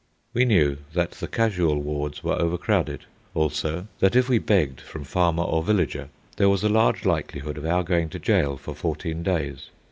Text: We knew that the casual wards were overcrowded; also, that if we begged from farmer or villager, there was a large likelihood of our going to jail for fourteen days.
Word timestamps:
We 0.33 0.45
knew 0.45 0.77
that 0.93 1.11
the 1.11 1.27
casual 1.27 1.79
wards 1.79 2.23
were 2.23 2.33
overcrowded; 2.33 3.05
also, 3.35 3.85
that 3.99 4.15
if 4.15 4.27
we 4.29 4.39
begged 4.39 4.81
from 4.81 5.03
farmer 5.03 5.43
or 5.43 5.61
villager, 5.61 6.09
there 6.37 6.49
was 6.49 6.63
a 6.63 6.69
large 6.69 7.05
likelihood 7.05 7.55
of 7.55 7.67
our 7.67 7.83
going 7.83 8.09
to 8.09 8.17
jail 8.19 8.57
for 8.57 8.73
fourteen 8.73 9.21
days. 9.21 9.69